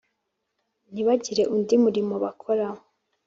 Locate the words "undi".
1.55-1.75